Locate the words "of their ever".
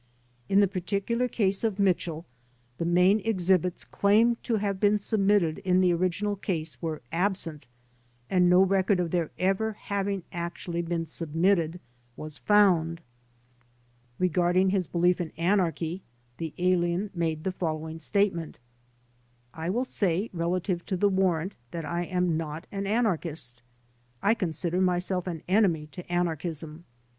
8.99-9.73